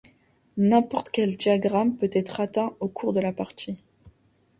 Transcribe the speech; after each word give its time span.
N'importe 0.57 1.09
quel 1.11 1.37
diagramme 1.37 1.95
peut 1.95 2.09
être 2.13 2.39
atteint 2.39 2.73
au 2.79 2.87
cours 2.87 3.13
de 3.13 3.19
la 3.19 3.31
partie. 3.31 3.77